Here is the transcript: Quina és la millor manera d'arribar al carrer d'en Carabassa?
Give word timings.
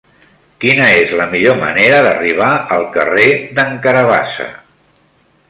Quina 0.63 0.87
és 1.01 1.11
la 1.19 1.27
millor 1.33 1.59
manera 1.59 1.99
d'arribar 2.07 2.49
al 2.79 2.89
carrer 2.97 3.29
d'en 3.61 3.79
Carabassa? 3.87 4.51